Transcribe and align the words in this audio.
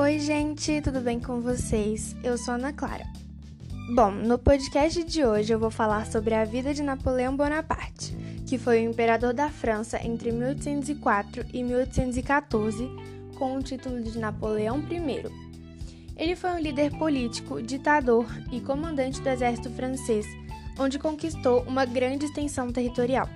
Oi, 0.00 0.18
gente, 0.18 0.80
tudo 0.80 1.02
bem 1.02 1.20
com 1.20 1.42
vocês? 1.42 2.16
Eu 2.24 2.38
sou 2.38 2.54
Ana 2.54 2.72
Clara. 2.72 3.04
Bom, 3.94 4.10
no 4.10 4.38
podcast 4.38 5.04
de 5.04 5.26
hoje 5.26 5.52
eu 5.52 5.58
vou 5.58 5.70
falar 5.70 6.06
sobre 6.06 6.32
a 6.32 6.42
vida 6.42 6.72
de 6.72 6.82
Napoleão 6.82 7.36
Bonaparte, 7.36 8.16
que 8.46 8.56
foi 8.56 8.80
o 8.80 8.90
imperador 8.90 9.34
da 9.34 9.50
França 9.50 10.02
entre 10.02 10.32
1804 10.32 11.44
e 11.52 11.62
1814, 11.62 12.88
com 13.38 13.56
o 13.56 13.62
título 13.62 14.02
de 14.02 14.18
Napoleão 14.18 14.78
I. 14.78 15.30
Ele 16.16 16.34
foi 16.34 16.50
um 16.52 16.58
líder 16.58 16.96
político, 16.96 17.60
ditador 17.60 18.24
e 18.50 18.58
comandante 18.58 19.20
do 19.20 19.28
exército 19.28 19.68
francês, 19.68 20.24
onde 20.78 20.98
conquistou 20.98 21.60
uma 21.64 21.84
grande 21.84 22.24
extensão 22.24 22.72
territorial. 22.72 23.28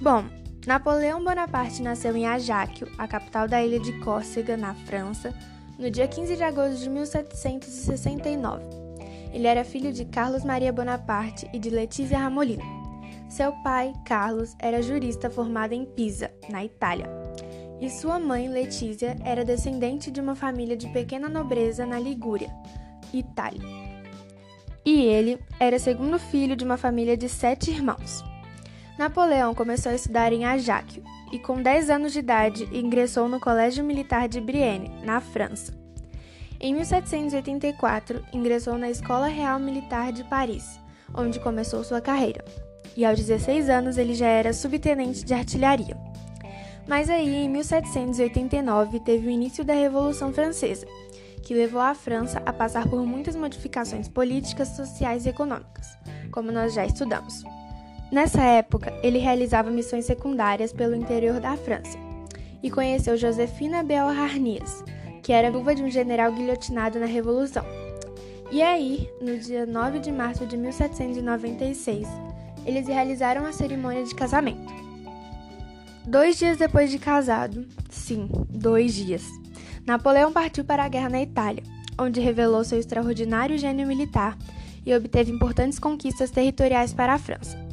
Bom, 0.00 0.24
Napoleão 0.66 1.22
Bonaparte 1.22 1.82
nasceu 1.82 2.16
em 2.16 2.26
Ajaccio, 2.26 2.90
a 2.96 3.06
capital 3.06 3.46
da 3.46 3.62
ilha 3.62 3.78
de 3.78 3.92
Córcega, 4.00 4.56
na 4.56 4.72
França, 4.72 5.34
no 5.78 5.90
dia 5.90 6.06
15 6.06 6.36
de 6.36 6.42
agosto 6.42 6.78
de 6.78 6.90
1769. 6.90 8.64
Ele 9.32 9.46
era 9.46 9.64
filho 9.64 9.92
de 9.92 10.04
Carlos 10.04 10.44
Maria 10.44 10.72
Bonaparte 10.72 11.48
e 11.52 11.58
de 11.58 11.70
Letícia 11.70 12.18
Ramolino. 12.18 12.62
Seu 13.28 13.52
pai, 13.64 13.92
Carlos, 14.06 14.54
era 14.60 14.80
jurista 14.80 15.28
formado 15.28 15.72
em 15.72 15.84
Pisa, 15.84 16.30
na 16.48 16.64
Itália. 16.64 17.06
E 17.80 17.90
sua 17.90 18.20
mãe, 18.20 18.48
Letícia, 18.48 19.16
era 19.24 19.44
descendente 19.44 20.10
de 20.10 20.20
uma 20.20 20.36
família 20.36 20.76
de 20.76 20.88
pequena 20.88 21.28
nobreza 21.28 21.84
na 21.84 21.98
Ligúria, 21.98 22.54
Itália. 23.12 23.60
E 24.84 25.02
ele 25.02 25.40
era 25.58 25.78
segundo 25.78 26.18
filho 26.18 26.54
de 26.54 26.64
uma 26.64 26.76
família 26.76 27.16
de 27.16 27.28
sete 27.28 27.70
irmãos. 27.70 28.22
Napoleão 28.96 29.54
começou 29.54 29.90
a 29.90 29.94
estudar 29.94 30.32
em 30.32 30.44
Ajaccio 30.44 31.02
e, 31.32 31.38
com 31.38 31.60
10 31.60 31.90
anos 31.90 32.12
de 32.12 32.20
idade, 32.20 32.68
ingressou 32.72 33.28
no 33.28 33.40
Colégio 33.40 33.84
Militar 33.84 34.28
de 34.28 34.40
Brienne, 34.40 34.88
na 35.04 35.20
França. 35.20 35.74
Em 36.60 36.72
1784, 36.74 38.24
ingressou 38.32 38.78
na 38.78 38.88
Escola 38.88 39.26
Real 39.26 39.58
Militar 39.58 40.12
de 40.12 40.22
Paris, 40.24 40.78
onde 41.12 41.40
começou 41.40 41.82
sua 41.82 42.00
carreira. 42.00 42.44
E 42.96 43.04
aos 43.04 43.18
16 43.18 43.68
anos 43.68 43.98
ele 43.98 44.14
já 44.14 44.28
era 44.28 44.52
subtenente 44.52 45.24
de 45.24 45.34
artilharia. 45.34 45.96
Mas 46.86 47.10
aí, 47.10 47.34
em 47.34 47.48
1789, 47.48 49.00
teve 49.00 49.26
o 49.26 49.30
início 49.30 49.64
da 49.64 49.74
Revolução 49.74 50.32
Francesa, 50.32 50.86
que 51.42 51.52
levou 51.52 51.80
a 51.80 51.94
França 51.94 52.40
a 52.46 52.52
passar 52.52 52.88
por 52.88 53.04
muitas 53.04 53.34
modificações 53.34 54.08
políticas, 54.08 54.68
sociais 54.68 55.26
e 55.26 55.30
econômicas, 55.30 55.98
como 56.30 56.52
nós 56.52 56.74
já 56.74 56.86
estudamos. 56.86 57.42
Nessa 58.14 58.44
época, 58.44 58.94
ele 59.02 59.18
realizava 59.18 59.72
missões 59.72 60.04
secundárias 60.04 60.72
pelo 60.72 60.94
interior 60.94 61.40
da 61.40 61.56
França 61.56 61.98
e 62.62 62.70
conheceu 62.70 63.16
Josefina 63.16 63.82
Beauharnais, 63.82 64.84
que 65.20 65.32
era 65.32 65.50
viúva 65.50 65.74
de 65.74 65.82
um 65.82 65.90
general 65.90 66.30
guilhotinado 66.30 67.00
na 67.00 67.06
Revolução. 67.06 67.64
E 68.52 68.62
aí, 68.62 69.10
no 69.20 69.36
dia 69.36 69.66
9 69.66 69.98
de 69.98 70.12
março 70.12 70.46
de 70.46 70.56
1796, 70.56 72.06
eles 72.64 72.86
realizaram 72.86 73.44
a 73.46 73.52
cerimônia 73.52 74.04
de 74.04 74.14
casamento. 74.14 74.72
Dois 76.06 76.38
dias 76.38 76.56
depois 76.56 76.92
de 76.92 77.00
casado, 77.00 77.66
sim, 77.90 78.30
dois 78.48 78.94
dias, 78.94 79.24
Napoleão 79.84 80.32
partiu 80.32 80.64
para 80.64 80.84
a 80.84 80.88
guerra 80.88 81.08
na 81.08 81.20
Itália, 81.20 81.64
onde 81.98 82.20
revelou 82.20 82.62
seu 82.62 82.78
extraordinário 82.78 83.58
gênio 83.58 83.88
militar 83.88 84.38
e 84.86 84.94
obteve 84.94 85.32
importantes 85.32 85.80
conquistas 85.80 86.30
territoriais 86.30 86.94
para 86.94 87.12
a 87.12 87.18
França. 87.18 87.63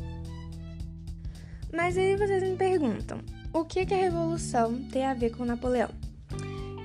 Mas 1.74 1.98
aí 1.98 2.16
vocês 2.18 2.44
me 2.44 2.56
perguntam, 2.56 3.20
o 3.54 3.64
que, 3.64 3.86
que 3.86 3.94
a 3.94 3.98
Revolução 3.98 4.82
tem 4.92 5.06
a 5.06 5.14
ver 5.14 5.32
com 5.32 5.46
Napoleão? 5.46 5.90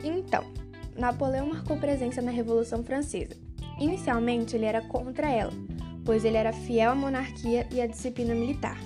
Então, 0.03 0.45
Napoleão 0.97 1.49
marcou 1.49 1.77
presença 1.77 2.23
na 2.23 2.31
Revolução 2.31 2.83
Francesa. 2.85 3.37
Inicialmente, 3.79 4.57
ele 4.57 4.65
era 4.65 4.81
contra 4.81 5.29
ela, 5.29 5.53
pois 6.05 6.25
ele 6.25 6.37
era 6.37 6.53
fiel 6.53 6.93
à 6.93 6.95
monarquia 6.95 7.67
e 7.71 7.81
à 7.81 7.87
disciplina 7.87 8.35
militar. 8.35 8.79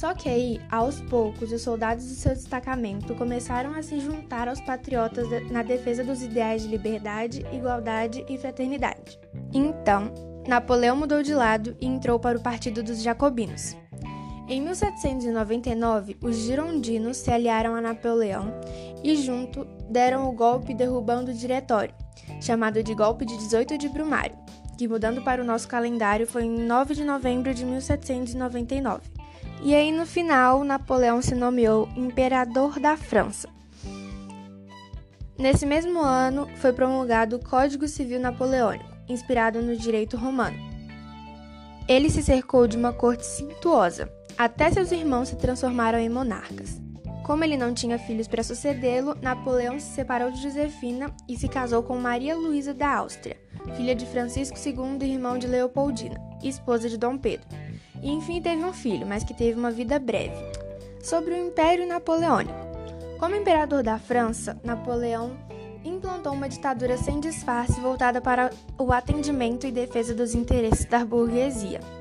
Só 0.00 0.14
que 0.14 0.30
aí, 0.30 0.58
aos 0.70 0.98
poucos, 1.02 1.52
os 1.52 1.60
soldados 1.60 2.06
do 2.06 2.14
seu 2.14 2.32
destacamento 2.32 3.14
começaram 3.14 3.74
a 3.74 3.82
se 3.82 4.00
juntar 4.00 4.48
aos 4.48 4.60
patriotas 4.62 5.26
na 5.50 5.62
defesa 5.62 6.02
dos 6.02 6.22
ideais 6.22 6.62
de 6.62 6.68
liberdade, 6.68 7.44
igualdade 7.52 8.24
e 8.26 8.38
fraternidade. 8.38 9.18
Então, 9.52 10.10
Napoleão 10.48 10.96
mudou 10.96 11.22
de 11.22 11.34
lado 11.34 11.76
e 11.78 11.86
entrou 11.86 12.18
para 12.18 12.38
o 12.38 12.42
Partido 12.42 12.82
dos 12.82 13.02
Jacobinos. 13.02 13.76
Em 14.50 14.60
1799, 14.62 16.16
os 16.20 16.34
girondinos 16.34 17.18
se 17.18 17.30
aliaram 17.30 17.76
a 17.76 17.80
Napoleão 17.80 18.52
e, 19.00 19.14
junto, 19.14 19.64
deram 19.88 20.28
o 20.28 20.32
golpe 20.32 20.74
derrubando 20.74 21.30
o 21.30 21.34
diretório, 21.34 21.94
chamado 22.40 22.82
de 22.82 22.92
Golpe 22.92 23.24
de 23.24 23.36
18 23.36 23.78
de 23.78 23.88
Brumário, 23.88 24.36
que, 24.76 24.88
mudando 24.88 25.22
para 25.22 25.40
o 25.40 25.44
nosso 25.44 25.68
calendário, 25.68 26.26
foi 26.26 26.46
em 26.46 26.66
9 26.66 26.96
de 26.96 27.04
novembro 27.04 27.54
de 27.54 27.64
1799. 27.64 29.02
E 29.62 29.72
aí, 29.72 29.92
no 29.92 30.04
final, 30.04 30.64
Napoleão 30.64 31.22
se 31.22 31.36
nomeou 31.36 31.88
Imperador 31.94 32.80
da 32.80 32.96
França. 32.96 33.48
Nesse 35.38 35.64
mesmo 35.64 36.00
ano, 36.00 36.48
foi 36.56 36.72
promulgado 36.72 37.36
o 37.36 37.44
Código 37.44 37.86
Civil 37.86 38.18
Napoleônico, 38.18 38.90
inspirado 39.08 39.62
no 39.62 39.76
direito 39.76 40.16
romano. 40.16 40.58
Ele 41.86 42.10
se 42.10 42.20
cercou 42.20 42.66
de 42.66 42.76
uma 42.76 42.92
corte 42.92 43.24
cintuosa, 43.24 44.10
até 44.42 44.70
seus 44.70 44.90
irmãos 44.90 45.28
se 45.28 45.36
transformaram 45.36 45.98
em 45.98 46.08
monarcas. 46.08 46.80
Como 47.24 47.44
ele 47.44 47.58
não 47.58 47.74
tinha 47.74 47.98
filhos 47.98 48.26
para 48.26 48.42
sucedê-lo, 48.42 49.14
Napoleão 49.20 49.78
se 49.78 49.94
separou 49.94 50.30
de 50.30 50.40
Josefina 50.40 51.14
e 51.28 51.36
se 51.36 51.46
casou 51.46 51.82
com 51.82 51.98
Maria 51.98 52.34
Luísa 52.34 52.72
da 52.72 52.96
Áustria, 52.96 53.36
filha 53.76 53.94
de 53.94 54.06
Francisco 54.06 54.56
II 54.58 55.06
irmão 55.06 55.36
de 55.36 55.46
Leopoldina, 55.46 56.18
esposa 56.42 56.88
de 56.88 56.96
Dom 56.96 57.18
Pedro. 57.18 57.46
E 58.02 58.10
enfim 58.10 58.40
teve 58.40 58.64
um 58.64 58.72
filho, 58.72 59.06
mas 59.06 59.22
que 59.22 59.34
teve 59.34 59.58
uma 59.58 59.70
vida 59.70 59.98
breve. 59.98 60.42
Sobre 61.02 61.34
o 61.34 61.46
Império 61.46 61.86
Napoleônico. 61.86 62.58
Como 63.18 63.36
imperador 63.36 63.82
da 63.82 63.98
França, 63.98 64.58
Napoleão 64.64 65.36
implantou 65.84 66.32
uma 66.32 66.48
ditadura 66.48 66.96
sem 66.96 67.20
disfarce 67.20 67.78
voltada 67.78 68.22
para 68.22 68.48
o 68.78 68.90
atendimento 68.90 69.66
e 69.66 69.70
defesa 69.70 70.14
dos 70.14 70.34
interesses 70.34 70.86
da 70.86 71.04
burguesia. 71.04 71.99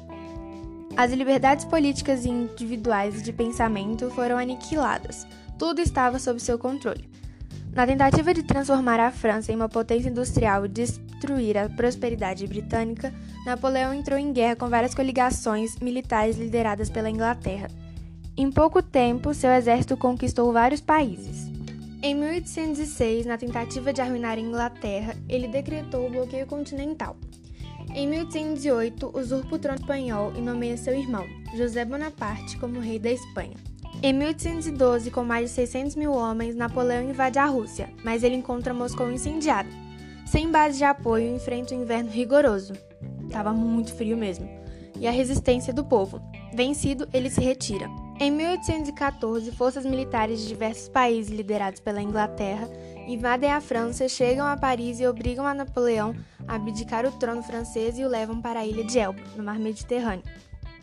As 0.99 1.13
liberdades 1.13 1.63
políticas 1.63 2.25
e 2.25 2.29
individuais 2.29 3.23
de 3.23 3.31
pensamento 3.31 4.09
foram 4.09 4.37
aniquiladas. 4.37 5.25
Tudo 5.57 5.79
estava 5.79 6.19
sob 6.19 6.41
seu 6.41 6.59
controle. 6.59 7.09
Na 7.71 7.87
tentativa 7.87 8.33
de 8.33 8.43
transformar 8.43 8.99
a 8.99 9.09
França 9.09 9.49
em 9.49 9.55
uma 9.55 9.69
potência 9.69 10.09
industrial 10.09 10.65
e 10.65 10.67
destruir 10.67 11.57
a 11.57 11.69
prosperidade 11.69 12.45
britânica, 12.45 13.13
Napoleão 13.45 13.93
entrou 13.93 14.19
em 14.19 14.33
guerra 14.33 14.57
com 14.57 14.67
várias 14.67 14.93
coligações 14.93 15.79
militares 15.79 16.37
lideradas 16.37 16.89
pela 16.89 17.09
Inglaterra. 17.09 17.69
Em 18.35 18.51
pouco 18.51 18.83
tempo, 18.83 19.33
seu 19.33 19.51
exército 19.51 19.95
conquistou 19.95 20.51
vários 20.51 20.81
países. 20.81 21.49
Em 22.03 22.13
1806, 22.13 23.25
na 23.25 23.37
tentativa 23.37 23.93
de 23.93 24.01
arruinar 24.01 24.37
a 24.37 24.41
Inglaterra, 24.41 25.15
ele 25.29 25.47
decretou 25.47 26.07
o 26.07 26.11
bloqueio 26.11 26.45
continental. 26.45 27.15
Em 27.93 28.07
1808, 28.07 29.11
usurpa 29.17 29.55
o 29.55 29.59
trono 29.59 29.79
espanhol 29.79 30.31
e 30.35 30.41
nomeia 30.41 30.77
seu 30.77 30.93
irmão, 30.93 31.25
José 31.55 31.83
Bonaparte, 31.83 32.57
como 32.57 32.79
rei 32.79 32.99
da 32.99 33.11
Espanha. 33.11 33.55
Em 34.01 34.13
1812, 34.13 35.11
com 35.11 35.23
mais 35.23 35.49
de 35.49 35.55
600 35.55 35.95
mil 35.95 36.13
homens, 36.13 36.55
Napoleão 36.55 37.09
invade 37.09 37.39
a 37.39 37.45
Rússia, 37.45 37.89
mas 38.03 38.23
ele 38.23 38.35
encontra 38.35 38.73
Moscou 38.73 39.11
incendiada. 39.11 39.69
Sem 40.25 40.51
base 40.51 40.77
de 40.77 40.83
apoio, 40.83 41.35
enfrenta 41.35 41.73
um 41.73 41.81
inverno 41.81 42.09
rigoroso. 42.09 42.73
Tava 43.31 43.51
muito 43.51 43.93
frio 43.93 44.15
mesmo. 44.15 44.47
E 44.99 45.07
a 45.07 45.11
resistência 45.11 45.73
do 45.73 45.83
povo. 45.83 46.21
Vencido, 46.53 47.09
ele 47.11 47.29
se 47.29 47.41
retira. 47.41 47.89
Em 48.21 48.31
1814, 48.31 49.49
forças 49.53 49.85
militares 49.85 50.41
de 50.41 50.49
diversos 50.49 50.89
países 50.89 51.31
liderados 51.31 51.79
pela 51.79 52.01
Inglaterra 52.01 52.69
invadem 53.07 53.49
a 53.49 53.61
França, 53.61 54.09
chegam 54.09 54.45
a 54.45 54.57
Paris 54.57 54.99
e 54.99 55.07
obrigam 55.07 55.47
a 55.47 55.53
Napoleão 55.53 56.13
a 56.45 56.55
abdicar 56.55 57.05
o 57.05 57.11
trono 57.13 57.41
francês 57.41 57.97
e 57.97 58.03
o 58.03 58.09
levam 58.09 58.41
para 58.41 58.59
a 58.59 58.65
ilha 58.65 58.83
de 58.83 58.99
Elba, 58.99 59.21
no 59.37 59.43
mar 59.43 59.57
Mediterrâneo. 59.57 60.25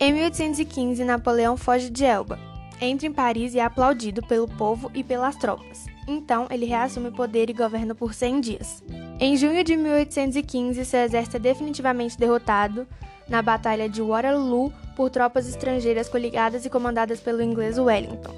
Em 0.01 0.15
1815, 0.15 1.05
Napoleão 1.05 1.59
foge 1.59 1.91
de 1.91 2.07
Elba, 2.07 2.39
entra 2.81 3.07
em 3.07 3.13
Paris 3.13 3.53
e 3.53 3.59
é 3.59 3.65
aplaudido 3.65 4.23
pelo 4.27 4.49
povo 4.49 4.91
e 4.95 5.05
pelas 5.05 5.37
tropas. 5.37 5.85
Então, 6.09 6.47
ele 6.51 6.65
reassume 6.65 7.09
o 7.09 7.13
poder 7.13 7.51
e 7.51 7.53
governa 7.53 7.95
por 7.95 8.15
100 8.15 8.41
dias. 8.41 8.83
Em 9.21 9.37
junho 9.37 9.63
de 9.63 9.77
1815, 9.77 10.87
seu 10.87 11.01
exército 11.01 11.37
é 11.37 11.41
definitivamente 11.41 12.17
derrotado 12.17 12.87
na 13.29 13.43
Batalha 13.43 13.91
de 13.91 14.01
Waterloo 14.01 14.73
por 14.97 15.11
tropas 15.11 15.47
estrangeiras 15.47 16.09
coligadas 16.09 16.65
e 16.65 16.71
comandadas 16.71 17.21
pelo 17.21 17.43
inglês 17.43 17.79
Wellington. 17.79 18.35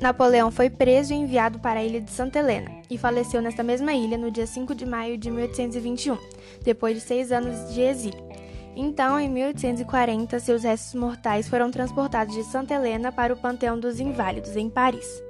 Napoleão 0.00 0.50
foi 0.50 0.70
preso 0.70 1.12
e 1.12 1.16
enviado 1.16 1.58
para 1.58 1.80
a 1.80 1.84
ilha 1.84 2.00
de 2.00 2.10
Santa 2.10 2.38
Helena 2.38 2.70
e 2.88 2.96
faleceu 2.96 3.42
nesta 3.42 3.62
mesma 3.62 3.92
ilha 3.92 4.16
no 4.16 4.30
dia 4.30 4.46
5 4.46 4.74
de 4.74 4.86
maio 4.86 5.18
de 5.18 5.30
1821, 5.30 6.16
depois 6.62 6.94
de 6.94 7.02
seis 7.02 7.30
anos 7.30 7.74
de 7.74 7.82
exílio. 7.82 8.30
Então, 8.74 9.20
em 9.20 9.28
1840, 9.28 10.40
seus 10.40 10.62
restos 10.62 10.94
mortais 10.94 11.48
foram 11.48 11.70
transportados 11.70 12.34
de 12.34 12.44
Santa 12.44 12.72
Helena 12.72 13.12
para 13.12 13.34
o 13.34 13.36
Panteão 13.36 13.78
dos 13.78 14.00
Inválidos, 14.00 14.56
em 14.56 14.70
Paris. 14.70 15.22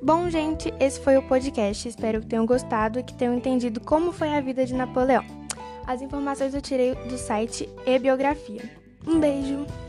Bom, 0.00 0.30
gente, 0.30 0.72
esse 0.78 1.00
foi 1.00 1.16
o 1.16 1.22
podcast. 1.22 1.88
Espero 1.88 2.20
que 2.20 2.28
tenham 2.28 2.46
gostado 2.46 3.00
e 3.00 3.02
que 3.02 3.14
tenham 3.14 3.34
entendido 3.34 3.80
como 3.80 4.12
foi 4.12 4.32
a 4.32 4.40
vida 4.40 4.64
de 4.64 4.72
Napoleão. 4.72 5.24
As 5.86 6.00
informações 6.00 6.54
eu 6.54 6.62
tirei 6.62 6.94
do 6.94 7.18
site 7.18 7.68
e 7.84 7.98
biografia. 7.98 8.62
Um 9.06 9.18
beijo! 9.18 9.87